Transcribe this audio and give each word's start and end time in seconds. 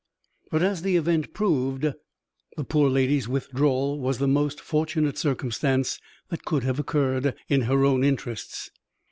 But, 0.49 0.63
as 0.63 0.81
the 0.81 0.95
event 0.97 1.31
proved, 1.31 1.81
the 2.57 2.63
poor 2.63 2.89
lady's 2.89 3.27
withdrawal 3.27 3.99
was 3.99 4.17
the 4.17 4.27
most 4.27 4.59
fortunate 4.59 5.15
circumstance 5.19 5.99
that 6.29 6.43
could 6.43 6.63
have 6.63 6.79
occurred, 6.79 7.35
in 7.49 7.61
her 7.69 7.85
own 7.85 8.03
interests. 8.03 8.71